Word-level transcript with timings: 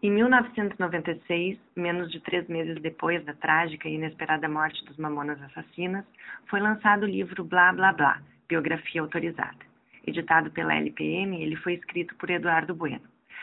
Em 0.00 0.12
1996, 0.12 1.58
menos 1.74 2.08
de 2.12 2.20
três 2.20 2.46
meses 2.46 2.80
depois 2.80 3.24
da 3.24 3.34
trágica 3.34 3.88
e 3.88 3.94
inesperada 3.94 4.48
morte 4.48 4.84
dos 4.84 4.96
Mamonas 4.96 5.42
Assassinas, 5.42 6.04
foi 6.46 6.60
lançado 6.60 7.02
o 7.02 7.08
livro 7.08 7.42
Blá 7.42 7.72
Blá 7.72 7.92
Blá, 7.92 8.22
Biografia 8.48 9.00
Autorizada. 9.00 9.58
Editado 10.06 10.52
pela 10.52 10.76
LPM, 10.76 11.42
ele 11.42 11.56
foi 11.56 11.74
escrito 11.74 12.14
por 12.14 12.30
Eduardo 12.30 12.76
Bueno. 12.76 13.02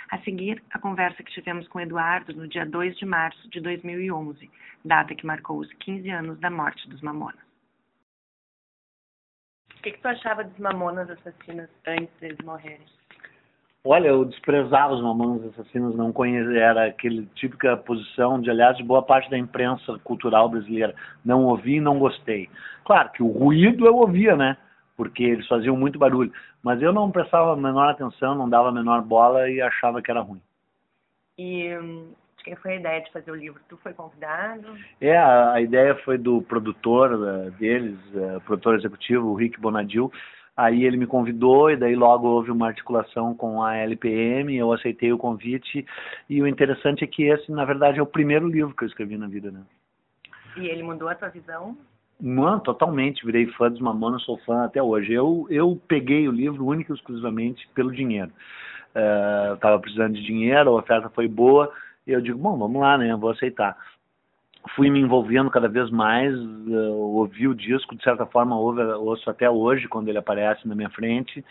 A 0.09 0.17
seguir, 0.19 0.63
a 0.71 0.79
conversa 0.79 1.23
que 1.23 1.33
tivemos 1.33 1.67
com 1.67 1.81
Eduardo 1.81 2.33
no 2.33 2.47
dia 2.47 2.65
2 2.65 2.97
de 2.99 3.05
março 3.05 3.49
de 3.49 3.59
2011, 3.59 4.49
data 4.85 5.13
que 5.13 5.25
marcou 5.25 5.59
os 5.59 5.73
15 5.73 6.09
anos 6.09 6.39
da 6.39 6.49
morte 6.49 6.87
dos 6.87 7.01
Mamonas. 7.01 7.43
O 9.77 9.81
que, 9.81 9.91
que 9.91 9.99
tu 9.99 10.07
achava 10.07 10.45
dos 10.45 10.57
Mamonas 10.57 11.09
Assassinas 11.09 11.69
antes 11.85 12.15
deles 12.21 12.39
morrerem? 12.45 12.87
Olha, 13.87 14.07
eu 14.07 14.25
desprezava 14.25 14.95
os 14.95 15.01
Mamonas 15.03 15.45
Assassinos, 15.53 15.95
não 15.95 16.11
conhecia, 16.11 16.59
era 16.59 16.87
aquele 16.87 17.27
típica 17.35 17.77
posição 17.77 18.41
de, 18.41 18.49
aliás, 18.49 18.75
de 18.75 18.83
boa 18.83 19.03
parte 19.03 19.29
da 19.29 19.37
imprensa 19.37 19.99
cultural 20.03 20.49
brasileira. 20.49 20.95
Não 21.23 21.45
ouvi 21.45 21.75
e 21.75 21.81
não 21.81 21.99
gostei. 21.99 22.49
Claro 22.83 23.11
que 23.11 23.21
o 23.21 23.27
ruído 23.27 23.85
eu 23.85 23.95
ouvia, 23.95 24.35
né? 24.35 24.57
Porque 24.97 25.23
eles 25.23 25.47
faziam 25.47 25.77
muito 25.77 25.99
barulho. 25.99 26.33
Mas 26.63 26.81
eu 26.81 26.91
não 26.91 27.11
prestava 27.11 27.53
a 27.53 27.55
menor 27.55 27.89
atenção, 27.89 28.33
não 28.33 28.49
dava 28.49 28.69
a 28.69 28.71
menor 28.71 29.03
bola 29.03 29.47
e 29.47 29.61
achava 29.61 30.01
que 30.01 30.09
era 30.09 30.21
ruim. 30.21 30.41
E 31.37 31.77
hum, 31.77 32.11
de 32.37 32.43
quem 32.43 32.55
foi 32.55 32.71
a 32.71 32.79
ideia 32.79 33.01
de 33.01 33.11
fazer 33.11 33.29
o 33.29 33.35
livro? 33.35 33.61
Tu 33.69 33.77
foi 33.77 33.93
convidado? 33.93 34.65
É, 34.99 35.15
a, 35.15 35.53
a 35.53 35.61
ideia 35.61 35.93
foi 36.03 36.17
do 36.17 36.41
produtor 36.41 37.11
uh, 37.13 37.51
deles, 37.51 37.99
uh, 38.15 38.41
produtor 38.41 38.79
executivo, 38.79 39.27
o 39.27 39.35
Rick 39.35 39.59
Bonadil, 39.59 40.11
Aí 40.55 40.85
ele 40.85 40.95
me 40.95 41.05
convidou 41.05 41.69
e 41.69 41.75
daí 41.75 41.95
logo 41.95 42.27
houve 42.27 42.49
uma 42.49 42.67
articulação 42.67 43.35
com 43.35 43.61
a 43.61 43.75
LPM, 43.75 44.55
eu 44.55 44.71
aceitei 44.71 45.11
o 45.11 45.17
convite 45.17 45.85
e 46.29 46.41
o 46.41 46.47
interessante 46.47 47.03
é 47.03 47.07
que 47.07 47.23
esse, 47.23 47.51
na 47.51 47.65
verdade, 47.65 47.99
é 47.99 48.01
o 48.01 48.07
primeiro 48.07 48.47
livro 48.47 48.73
que 48.73 48.83
eu 48.83 48.87
escrevi 48.87 49.17
na 49.17 49.27
vida, 49.27 49.51
né? 49.51 49.61
E 50.55 50.67
ele 50.67 50.83
mudou 50.83 51.09
a 51.09 51.15
tua 51.15 51.27
visão? 51.27 51.77
Mano, 52.21 52.61
totalmente, 52.61 53.25
virei 53.25 53.45
fã 53.47 53.69
dos 53.69 53.81
Mamonas, 53.81 54.23
sou 54.23 54.37
fã 54.45 54.63
até 54.63 54.81
hoje. 54.81 55.11
Eu, 55.11 55.45
eu 55.49 55.77
peguei 55.87 56.27
o 56.29 56.31
livro 56.31 56.65
único 56.65 56.93
e 56.93 56.95
exclusivamente 56.95 57.67
pelo 57.75 57.91
dinheiro. 57.91 58.31
Estava 59.53 59.75
uh, 59.75 59.81
precisando 59.81 60.13
de 60.13 60.23
dinheiro, 60.23 60.69
a 60.69 60.79
oferta 60.79 61.09
foi 61.09 61.27
boa, 61.27 61.69
e 62.07 62.11
eu 62.11 62.21
digo, 62.21 62.37
bom, 62.37 62.57
vamos 62.57 62.79
lá, 62.79 62.97
né, 62.97 63.13
vou 63.17 63.31
aceitar 63.31 63.75
fui 64.75 64.89
me 64.89 64.99
envolvendo 64.99 65.49
cada 65.49 65.67
vez 65.67 65.89
mais, 65.91 66.33
uh, 66.35 66.93
ouvi 66.93 67.47
o 67.47 67.55
disco, 67.55 67.95
de 67.95 68.03
certa 68.03 68.25
forma 68.25 68.57
ouve, 68.57 68.81
ouço 68.81 69.29
até 69.29 69.49
hoje 69.49 69.87
quando 69.87 70.09
ele 70.09 70.17
aparece 70.17 70.67
na 70.67 70.75
minha 70.75 70.89
frente. 70.89 71.43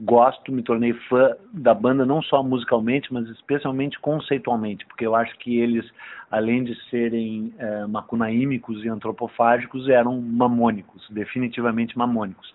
Gosto, 0.00 0.52
me 0.52 0.62
tornei 0.62 0.92
fã 1.08 1.34
da 1.52 1.72
banda 1.72 2.04
não 2.04 2.20
só 2.20 2.42
musicalmente, 2.42 3.12
mas 3.12 3.28
especialmente 3.30 3.98
conceitualmente, 3.98 4.84
porque 4.86 5.06
eu 5.06 5.14
acho 5.14 5.36
que 5.38 5.58
eles, 5.58 5.90
além 6.30 6.64
de 6.64 6.74
serem 6.90 7.54
uh, 7.58 7.88
macunaímicos 7.88 8.84
e 8.84 8.88
antropofágicos, 8.88 9.88
eram 9.88 10.20
mamônicos, 10.20 11.06
definitivamente 11.10 11.96
mamônicos. 11.96 12.54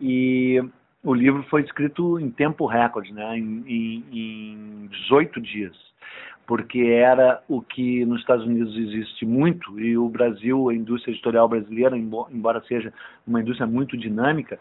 E 0.00 0.62
o 1.02 1.14
livro 1.14 1.42
foi 1.44 1.62
escrito 1.62 2.18
em 2.18 2.30
tempo 2.30 2.66
recorde, 2.66 3.12
né, 3.12 3.38
em, 3.38 3.64
em, 3.66 4.04
em 4.12 4.86
18 4.88 5.40
dias 5.40 5.92
porque 6.46 6.80
era 6.80 7.42
o 7.48 7.62
que 7.62 8.04
nos 8.04 8.20
Estados 8.20 8.44
Unidos 8.44 8.76
existe 8.76 9.24
muito 9.24 9.78
e 9.78 9.96
o 9.96 10.08
Brasil, 10.08 10.68
a 10.68 10.74
indústria 10.74 11.12
editorial 11.12 11.48
brasileira, 11.48 11.96
embora 11.96 12.62
seja 12.66 12.92
uma 13.26 13.40
indústria 13.40 13.66
muito 13.66 13.96
dinâmica, 13.96 14.58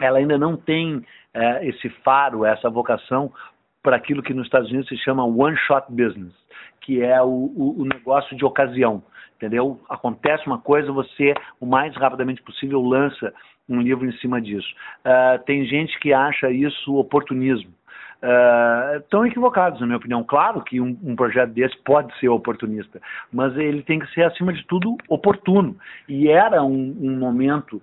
ela 0.00 0.18
ainda 0.18 0.38
não 0.38 0.56
tem 0.56 1.04
é, 1.34 1.66
esse 1.66 1.88
faro, 2.04 2.44
essa 2.44 2.68
vocação 2.68 3.32
para 3.82 3.96
aquilo 3.96 4.22
que 4.22 4.34
nos 4.34 4.46
Estados 4.46 4.68
Unidos 4.70 4.88
se 4.88 4.96
chama 4.98 5.24
one 5.24 5.56
shot 5.56 5.86
business, 5.88 6.34
que 6.80 7.02
é 7.02 7.20
o, 7.22 7.26
o, 7.26 7.82
o 7.82 7.84
negócio 7.84 8.36
de 8.36 8.44
ocasião, 8.44 9.02
entendeu? 9.36 9.80
Acontece 9.88 10.46
uma 10.46 10.58
coisa, 10.58 10.92
você 10.92 11.34
o 11.58 11.66
mais 11.66 11.94
rapidamente 11.96 12.42
possível 12.42 12.80
lança 12.82 13.32
um 13.68 13.80
livro 13.80 14.06
em 14.06 14.12
cima 14.18 14.40
disso. 14.40 14.68
Uh, 15.04 15.42
tem 15.44 15.64
gente 15.64 15.98
que 16.00 16.12
acha 16.12 16.50
isso 16.50 16.94
oportunismo 16.96 17.72
uh, 18.22 18.98
estão 18.98 19.26
equivocados, 19.26 19.80
na 19.80 19.86
minha 19.86 19.98
opinião. 19.98 20.22
Claro 20.24 20.62
que 20.62 20.80
um, 20.80 20.96
um, 21.02 21.16
projeto 21.16 21.50
desse 21.52 21.76
pode 21.78 22.16
ser 22.18 22.28
oportunista, 22.28 23.00
mas 23.32 23.56
ele 23.56 23.82
tem 23.82 23.98
que 23.98 24.12
ser, 24.12 24.24
acima 24.24 24.52
de 24.52 24.64
tudo, 24.66 24.96
oportuno. 25.08 25.76
E 26.08 26.28
era 26.28 26.62
um, 26.62 26.96
um 27.00 27.18
momento 27.18 27.82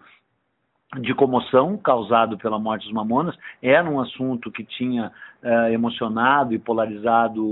de 1.02 1.14
comoção 1.14 1.78
causado 1.78 2.38
pela 2.38 2.58
morte 2.58 2.86
dos 2.86 2.94
Mamonas, 2.94 3.36
era 3.62 3.88
um 3.90 4.00
assunto 4.00 4.50
que 4.50 4.64
tinha 4.64 5.12
uh, 5.44 5.72
emocionado 5.72 6.54
e 6.54 6.60
polarizado 6.60 7.44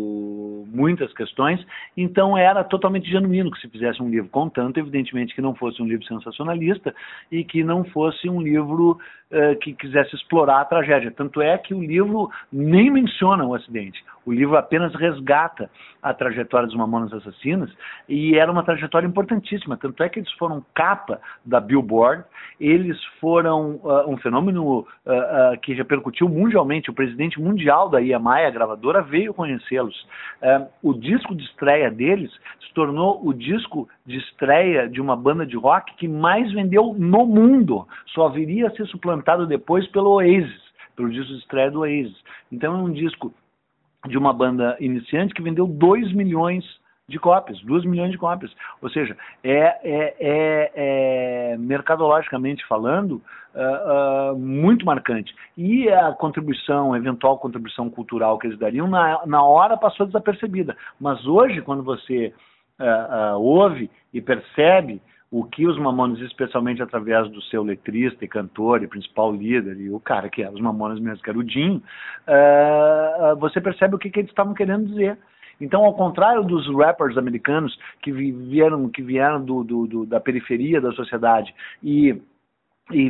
muitas 0.68 1.12
questões, 1.14 1.60
então 1.98 2.38
era 2.38 2.64
totalmente 2.64 3.10
genuíno 3.10 3.52
que 3.52 3.60
se 3.60 3.68
fizesse 3.68 4.02
um 4.02 4.10
livro, 4.10 4.30
contanto, 4.30 4.80
evidentemente, 4.80 5.36
que 5.36 5.42
não 5.42 5.54
fosse 5.54 5.82
um 5.82 5.86
livro 5.86 6.06
sensacionalista 6.06 6.96
e 7.30 7.44
que 7.44 7.62
não 7.62 7.84
fosse 7.84 8.30
um 8.30 8.42
livro 8.42 8.98
uh, 9.36 9.56
que 9.60 9.74
quisesse 9.74 10.16
explorar 10.16 10.62
a 10.62 10.66
tragédia. 10.66 11.12
Tanto 11.12 11.42
é 11.42 11.58
que 11.58 11.74
o 11.74 11.82
livro 11.82 12.30
nem 12.52 12.90
menciona 12.90 13.46
o 13.46 13.54
acidente, 13.54 14.04
o 14.26 14.34
livro 14.34 14.58
apenas 14.58 14.94
resgata 14.96 15.70
a 16.02 16.14
trajetória 16.14 16.68
dos 16.68 16.76
Mamonas 16.76 17.14
Assassinas 17.14 17.70
e 18.08 18.38
era 18.38 18.52
uma 18.52 18.64
trajetória 18.64 19.08
importantíssima. 19.08 19.78
Tanto 19.78 20.02
é 20.02 20.10
que 20.10 20.20
eles 20.20 20.32
foram 20.34 20.64
capa 20.74 21.20
da 21.44 21.60
Billboard, 21.60 22.24
eles 22.60 22.98
foram 23.20 23.80
uh, 23.84 24.08
um 24.08 24.18
fenômeno 24.18 24.80
uh, 24.80 24.84
uh, 24.84 25.60
que 25.62 25.74
repercutiu 25.74 26.30
mundialmente. 26.30 26.90
O 26.90 26.94
presidente 26.94 27.40
mundial 27.40 27.90
da 27.90 28.00
IAMAI, 28.00 28.46
a 28.46 28.52
gravadora, 28.52 29.02
veio 29.02 29.34
conhecê-los. 29.34 29.96
o 30.82 30.94
disco 30.94 31.36
de 31.36 31.44
estreia 31.44 31.92
deles 31.92 32.32
se 32.62 32.74
tornou 32.74 33.22
o 33.26 33.34
disco 33.34 33.88
de 34.06 34.18
estreia 34.18 34.88
de 34.88 35.02
uma 35.02 35.16
banda 35.16 35.46
de 35.46 35.58
rock 35.58 35.96
que 35.96 36.08
mais 36.08 36.52
vendeu 36.52 36.96
no 36.98 37.26
mundo. 37.26 37.88
Só 38.08 38.30
viria 38.30 38.68
a 38.68 38.72
ser 38.72 38.86
suplantado 38.88 39.25
depois 39.48 39.88
pelo 39.88 40.12
Oasis, 40.12 40.62
pelo 40.96 41.10
disco 41.10 41.34
de 41.34 41.40
estreia 41.40 41.72
do 41.72 41.82
Oasis. 41.82 42.16
Então 42.52 42.74
é 42.74 42.78
um 42.78 42.92
disco 42.92 43.34
de 44.08 44.18
uma 44.18 44.34
banda 44.34 44.78
iniciante 44.80 45.34
que 45.34 45.42
vendeu 45.42 45.68
2 45.68 46.14
milhões 46.14 46.64
de 47.08 47.20
cópias, 47.20 47.60
2 47.62 47.86
milhões 47.86 48.12
de 48.12 48.18
cópias. 48.18 48.52
Ou 48.82 48.90
seja, 48.90 49.16
é, 49.44 49.78
é, 49.84 50.16
é, 50.20 50.72
é 51.54 51.58
mercadologicamente 51.58 52.66
falando, 52.68 53.22
uh, 53.54 54.34
uh, 54.34 54.38
muito 54.38 54.86
marcante. 54.86 55.34
E 55.56 55.88
a 55.90 56.12
contribuição, 56.14 56.94
a 56.94 56.98
eventual 56.98 57.38
contribuição 57.38 57.90
cultural 57.90 58.38
que 58.38 58.48
eles 58.48 58.60
dariam, 58.60 58.88
na, 58.88 59.26
na 59.26 59.44
hora 59.44 59.78
passou 59.78 60.06
desapercebida. 60.06 60.76
Mas 61.00 61.26
hoje, 61.28 61.62
quando 61.62 61.84
você 61.84 62.34
uh, 62.80 63.40
ouve 63.40 63.90
e 64.14 64.22
percebe 64.22 65.02
o 65.38 65.44
que 65.44 65.68
os 65.68 65.78
Mamonas, 65.78 66.22
especialmente 66.22 66.82
através 66.82 67.30
do 67.30 67.42
seu 67.42 67.62
letrista 67.62 68.24
e 68.24 68.28
cantor 68.28 68.82
e 68.82 68.88
principal 68.88 69.34
líder, 69.34 69.78
e 69.82 69.90
o 69.90 70.00
cara 70.00 70.30
que 70.30 70.42
era 70.42 70.54
os 70.54 70.62
Mamonas 70.62 70.98
mesmo, 70.98 71.22
que 71.22 71.30
era 71.30 71.38
o 71.38 71.44
Dinho, 71.44 71.84
uh, 72.26 73.36
você 73.36 73.60
percebe 73.60 73.96
o 73.96 74.00
que, 74.00 74.10
que 74.10 74.20
eles 74.20 74.32
estavam 74.32 74.54
querendo 74.54 74.88
dizer. 74.88 75.18
Então, 75.60 75.84
ao 75.84 75.94
contrário 75.94 76.42
dos 76.42 76.74
rappers 76.74 77.18
americanos 77.18 77.78
que 78.02 78.14
vieram, 78.14 78.88
que 78.88 79.02
vieram 79.02 79.44
do, 79.44 79.62
do, 79.62 79.88
do 79.88 80.06
da 80.06 80.22
periferia 80.22 80.80
da 80.80 80.94
sociedade 80.94 81.54
e 81.84 82.16
e, 82.92 83.08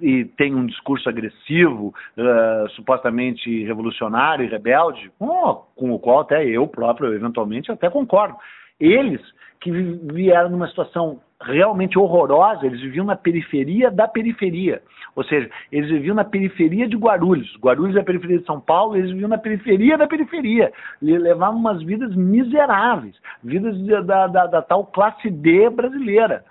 e, 0.00 0.24
tem 0.36 0.54
um 0.54 0.64
discurso 0.64 1.08
agressivo, 1.08 1.92
uh, 2.16 2.68
supostamente 2.76 3.64
revolucionário 3.64 4.44
e 4.44 4.48
rebelde, 4.48 5.10
com, 5.18 5.66
com, 5.74 5.90
o 5.90 5.98
qual 5.98 6.20
até 6.20 6.46
eu 6.46 6.68
próprio, 6.68 7.12
eventualmente, 7.12 7.72
até 7.72 7.90
concordo. 7.90 8.36
Eles 8.78 9.20
que 9.60 9.72
vieram 9.72 10.50
numa 10.50 10.68
situação 10.68 11.20
realmente 11.40 11.98
horrorosa, 11.98 12.66
eles 12.66 12.80
viviam 12.80 13.06
na 13.06 13.16
periferia 13.16 13.90
da 13.90 14.08
periferia. 14.08 14.82
Ou 15.14 15.24
seja, 15.24 15.48
eles 15.70 15.88
viviam 15.88 16.14
na 16.14 16.24
periferia 16.24 16.88
de 16.88 16.96
Guarulhos. 16.96 17.56
Guarulhos 17.58 17.96
é 17.96 18.00
a 18.00 18.04
periferia 18.04 18.38
de 18.38 18.44
São 18.44 18.60
Paulo, 18.60 18.96
eles 18.96 19.10
viviam 19.10 19.28
na 19.28 19.38
periferia 19.38 19.96
da 19.96 20.06
periferia. 20.06 20.72
E 21.00 21.16
levavam 21.16 21.58
umas 21.58 21.82
vidas 21.82 22.14
miseráveis, 22.14 23.16
vidas 23.42 23.78
da, 24.04 24.26
da, 24.26 24.46
da 24.46 24.62
tal 24.62 24.86
classe 24.86 25.30
D 25.30 25.70
brasileira. 25.70 26.44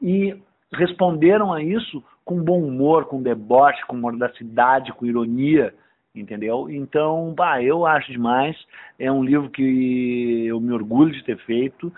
E 0.00 0.36
responderam 0.72 1.52
a 1.52 1.62
isso 1.62 2.02
com 2.24 2.42
bom 2.42 2.62
humor, 2.62 3.06
com 3.06 3.22
deboche, 3.22 3.84
com 3.86 3.96
mordacidade, 3.96 4.92
com 4.92 5.06
ironia 5.06 5.72
entendeu? 6.14 6.68
Então, 6.70 7.32
bah, 7.34 7.62
eu 7.62 7.86
acho 7.86 8.12
demais. 8.12 8.54
É 8.98 9.10
um 9.10 9.24
livro 9.24 9.48
que 9.48 10.44
eu 10.46 10.60
me 10.60 10.70
orgulho 10.70 11.10
de 11.10 11.24
ter 11.24 11.38
feito 11.38 11.90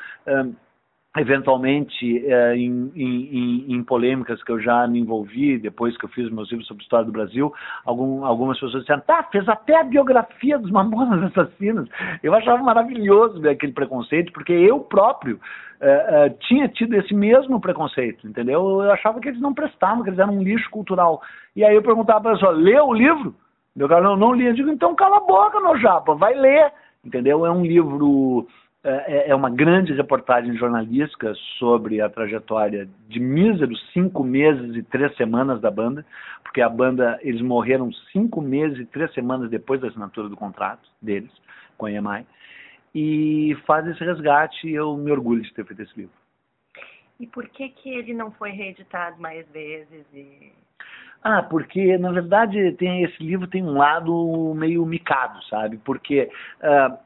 eventualmente 1.17 2.27
é, 2.27 2.57
em, 2.57 2.91
em, 2.95 3.73
em, 3.73 3.85
polêmicas 3.85 4.43
que 4.43 4.51
eu 4.51 4.61
já 4.61 4.87
me 4.87 4.99
envolvi 4.99 5.59
depois 5.59 5.97
que 5.97 6.05
eu 6.05 6.09
fiz 6.09 6.29
meus 6.31 6.51
livros 6.51 6.67
sobre 6.67 6.83
a 6.83 6.85
história 6.85 7.07
do 7.07 7.13
Brasil, 7.13 7.53
algum, 7.85 8.25
algumas 8.25 8.59
pessoas 8.59 8.83
disseram, 8.83 9.03
tá, 9.03 9.23
fez 9.31 9.49
até 9.49 9.79
a 9.79 9.85
biografia 9.85 10.59
dos 10.59 10.71
Mamonas 10.71 11.23
Assassinos. 11.31 11.89
Eu 12.23 12.35
achava 12.35 12.63
maravilhoso 12.63 13.49
aquele 13.49 13.73
preconceito, 13.73 14.33
porque 14.33 14.53
eu 14.53 14.81
próprio 14.81 15.39
é, 15.81 16.27
é, 16.27 16.31
tinha 16.31 16.69
tido 16.69 16.95
esse 16.95 17.15
mesmo 17.15 17.61
preconceito, 17.61 18.27
entendeu? 18.27 18.83
Eu 18.83 18.91
achava 18.93 19.21
que 19.21 19.29
eles 19.29 19.41
não 19.41 19.55
prestavam, 19.55 20.03
que 20.03 20.09
eles 20.09 20.19
eram 20.19 20.37
um 20.37 20.43
lixo 20.43 20.69
cultural. 20.71 21.23
E 21.55 21.65
aí 21.65 21.75
eu 21.75 21.83
perguntava 21.83 22.21
para 22.23 22.33
pessoa, 22.33 22.53
leu 22.53 22.89
o 22.89 22.95
livro? 22.95 23.35
Meu 23.77 23.89
cara, 23.89 24.03
não, 24.03 24.17
não 24.17 24.33
li. 24.33 24.47
Eu 24.47 24.55
digo, 24.55 24.71
então 24.71 24.95
cala 24.95 25.19
a 25.19 25.21
boca, 25.21 25.61
meu 25.61 25.79
japa, 25.79 26.15
vai 26.15 26.35
ler 26.35 26.73
entendeu? 27.05 27.45
É 27.45 27.51
um 27.51 27.65
livro 27.65 28.47
é, 28.85 29.31
é 29.31 29.35
uma 29.35 29.49
grande 29.49 29.95
reportagem 29.95 30.57
jornalística 30.57 31.35
sobre 31.59 32.01
a 32.01 32.09
trajetória 32.09 32.87
de 33.09 33.19
míseros 33.19 33.83
cinco 33.93 34.23
meses 34.23 34.77
e 34.77 34.83
três 34.83 35.17
semanas 35.17 35.61
da 35.61 35.71
banda, 35.71 36.05
porque 36.43 36.61
a 36.61 36.69
banda, 36.69 37.19
eles 37.23 37.41
morreram 37.41 37.91
cinco 38.13 38.43
meses 38.43 38.79
e 38.79 38.85
três 38.85 39.13
semanas 39.15 39.51
depois 39.51 39.81
da 39.81 39.89
assinatura 39.89 40.29
do 40.29 40.37
contrato 40.37 40.87
deles 41.01 41.31
com 41.79 41.87
a 41.87 41.93
EMI, 41.93 42.27
e 42.95 43.57
faz 43.67 43.87
esse 43.89 44.05
resgate 44.05 44.69
e 44.69 44.75
eu 44.75 44.97
me 44.97 45.11
orgulho 45.11 45.43
de 45.43 45.53
ter 45.53 45.65
feito 45.65 45.83
esse 45.83 45.97
livro. 45.97 46.15
E 47.19 47.27
por 47.27 47.49
que 47.49 47.69
que 47.71 47.89
ele 47.89 48.13
não 48.13 48.31
foi 48.33 48.51
reeditado 48.51 49.21
mais 49.21 49.49
vezes? 49.49 50.05
E... 50.13 50.53
Ah, 51.23 51.43
porque 51.43 51.97
na 51.97 52.13
verdade 52.13 52.73
tem 52.73 53.03
esse 53.03 53.23
livro 53.23 53.49
tem 53.49 53.63
um 53.63 53.79
lado 53.79 54.53
meio 54.55 54.85
micado, 54.85 55.43
sabe? 55.45 55.79
Porque 55.79 56.31
uh, 56.61 57.04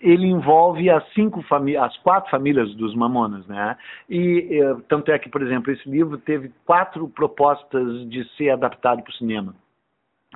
ele 0.00 0.26
envolve 0.26 0.88
as 0.88 1.06
cinco 1.12 1.44
as 1.78 1.96
quatro 1.98 2.30
famílias 2.30 2.74
dos 2.74 2.94
Mamonas, 2.94 3.46
né? 3.46 3.76
E 4.08 4.48
eh, 4.50 4.76
tanto 4.88 5.12
é 5.12 5.18
que, 5.18 5.28
por 5.28 5.42
exemplo, 5.42 5.72
esse 5.72 5.88
livro 5.88 6.16
teve 6.18 6.50
quatro 6.64 7.08
propostas 7.08 8.08
de 8.08 8.24
ser 8.36 8.50
adaptado 8.50 9.02
para 9.02 9.10
o 9.10 9.14
cinema 9.14 9.54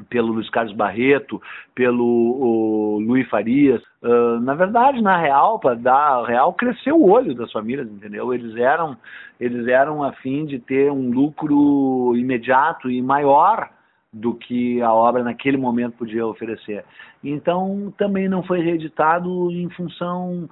pelo 0.08 0.32
Luiz 0.32 0.50
Carlos 0.50 0.74
Barreto, 0.74 1.40
pelo 1.74 2.98
Luiz 2.98 3.28
Farias. 3.28 3.80
Uh, 4.02 4.40
na 4.40 4.54
verdade, 4.54 5.00
na 5.00 5.16
real, 5.16 5.58
para 5.58 5.74
dar 5.74 6.24
real, 6.24 6.52
cresceu 6.52 6.96
o 6.96 7.10
olho 7.10 7.34
das 7.34 7.52
famílias, 7.52 7.88
entendeu? 7.88 8.34
Eles 8.34 8.56
eram, 8.56 8.96
eles 9.38 9.68
eram 9.68 10.02
a 10.02 10.12
fim 10.14 10.44
de 10.46 10.58
ter 10.58 10.90
um 10.90 11.10
lucro 11.10 12.16
imediato 12.16 12.90
e 12.90 13.00
maior 13.00 13.70
do 14.14 14.32
que 14.32 14.80
a 14.80 14.92
obra 14.92 15.24
naquele 15.24 15.56
momento 15.56 15.96
podia 15.96 16.24
oferecer. 16.24 16.84
Então, 17.22 17.92
também 17.98 18.28
não 18.28 18.44
foi 18.44 18.60
reeditado 18.60 19.50
em 19.50 19.68
função 19.70 20.48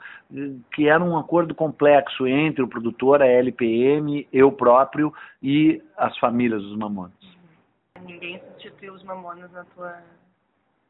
que 0.75 0.89
era 0.89 1.03
um 1.03 1.17
acordo 1.17 1.55
complexo 1.55 2.27
entre 2.27 2.61
o 2.63 2.69
produtor, 2.69 3.23
a 3.23 3.27
LPM, 3.27 4.27
eu 4.33 4.51
próprio 4.51 5.15
e 5.41 5.81
as 5.97 6.19
famílias 6.19 6.61
dos 6.61 6.77
Mamonas. 6.77 7.13
Ninguém 8.05 8.41
substituiu 8.41 8.95
os 8.95 9.05
Mamonas 9.05 9.53
na 9.53 9.65
tua 9.67 9.97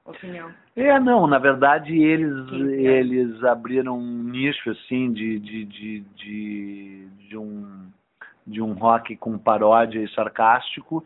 opinião? 0.06 0.50
É, 0.74 0.98
não, 0.98 1.26
na 1.26 1.38
verdade 1.38 1.94
eles 1.94 2.50
eles 2.52 3.44
abriram 3.44 3.98
um 3.98 4.22
nicho 4.22 4.70
assim 4.70 5.12
de, 5.12 5.38
de, 5.38 5.64
de, 5.66 6.00
de, 6.16 7.06
de 7.28 7.36
um 7.36 7.90
de 8.46 8.60
um 8.60 8.72
rock 8.72 9.14
com 9.16 9.38
paródia 9.38 10.00
e 10.00 10.08
sarcástico 10.14 11.04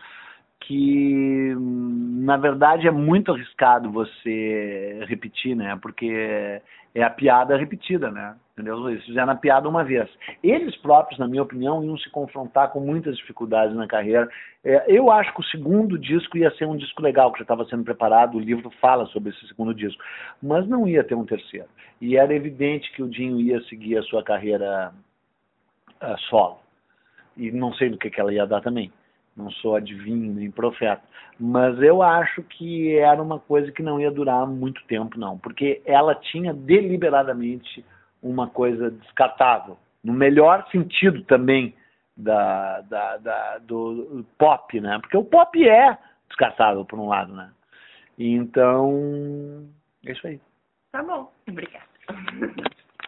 que 0.60 1.54
na 1.56 2.36
verdade 2.36 2.88
é 2.88 2.90
muito 2.90 3.32
arriscado 3.32 3.90
você 3.90 5.04
repetir, 5.06 5.54
né? 5.54 5.78
Porque 5.80 6.60
é 6.94 7.02
a 7.02 7.10
piada 7.10 7.56
repetida, 7.56 8.10
né? 8.10 8.36
Entendeu? 8.52 8.88
Eles 8.88 9.04
fizeram 9.04 9.32
a 9.32 9.36
piada 9.36 9.68
uma 9.68 9.84
vez. 9.84 10.08
Eles 10.42 10.74
próprios, 10.78 11.18
na 11.20 11.28
minha 11.28 11.42
opinião, 11.42 11.84
iam 11.84 11.96
se 11.98 12.08
confrontar 12.10 12.70
com 12.70 12.80
muitas 12.80 13.16
dificuldades 13.18 13.76
na 13.76 13.86
carreira. 13.86 14.28
É, 14.64 14.84
eu 14.88 15.10
acho 15.10 15.32
que 15.34 15.40
o 15.40 15.44
segundo 15.44 15.98
disco 15.98 16.38
ia 16.38 16.50
ser 16.52 16.64
um 16.64 16.76
disco 16.76 17.02
legal, 17.02 17.30
que 17.30 17.38
já 17.38 17.42
estava 17.42 17.66
sendo 17.66 17.84
preparado, 17.84 18.36
o 18.36 18.40
livro 18.40 18.70
fala 18.80 19.04
sobre 19.06 19.30
esse 19.30 19.46
segundo 19.46 19.74
disco. 19.74 20.02
Mas 20.42 20.66
não 20.66 20.88
ia 20.88 21.04
ter 21.04 21.14
um 21.14 21.26
terceiro. 21.26 21.68
E 22.00 22.16
era 22.16 22.34
evidente 22.34 22.90
que 22.92 23.02
o 23.02 23.10
Dinho 23.10 23.38
ia 23.40 23.60
seguir 23.64 23.98
a 23.98 24.02
sua 24.02 24.24
carreira 24.24 24.90
uh, 26.02 26.18
solo. 26.30 26.58
E 27.36 27.52
não 27.52 27.74
sei 27.74 27.90
do 27.90 27.98
que, 27.98 28.10
que 28.10 28.20
ela 28.20 28.32
ia 28.32 28.46
dar 28.46 28.62
também 28.62 28.90
não 29.36 29.50
sou 29.50 29.76
adivinho 29.76 30.32
nem 30.32 30.50
profeta, 30.50 31.02
mas 31.38 31.80
eu 31.82 32.02
acho 32.02 32.42
que 32.42 32.96
era 32.96 33.22
uma 33.22 33.38
coisa 33.38 33.70
que 33.70 33.82
não 33.82 34.00
ia 34.00 34.10
durar 34.10 34.46
muito 34.46 34.82
tempo, 34.86 35.18
não, 35.18 35.38
porque 35.38 35.82
ela 35.84 36.14
tinha 36.14 36.54
deliberadamente 36.54 37.84
uma 38.22 38.48
coisa 38.48 38.90
descartável, 38.90 39.76
no 40.02 40.12
melhor 40.12 40.66
sentido 40.70 41.22
também 41.24 41.74
da, 42.16 42.80
da, 42.82 43.16
da 43.18 43.58
do 43.58 44.24
pop, 44.38 44.80
né? 44.80 44.98
Porque 45.00 45.16
o 45.16 45.24
pop 45.24 45.68
é 45.68 45.98
descartável 46.28 46.84
por 46.84 46.98
um 46.98 47.08
lado, 47.08 47.34
né? 47.34 47.50
Então, 48.18 49.68
é 50.06 50.12
isso 50.12 50.26
aí. 50.26 50.40
Tá 50.90 51.02
bom, 51.02 51.30
obrigada. 51.46 51.84